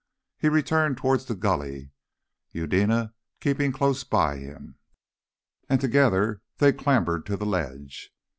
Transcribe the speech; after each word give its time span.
He 0.39 0.49
returned 0.49 0.97
towards 0.97 1.25
the 1.25 1.35
gully, 1.35 1.91
Eudena 2.51 3.13
keeping 3.39 3.71
close 3.71 4.03
by 4.03 4.37
him, 4.37 4.79
and 5.69 5.79
together 5.79 6.41
they 6.57 6.73
clambered 6.73 7.23
to 7.27 7.37
the 7.37 7.45
ledge. 7.45 8.11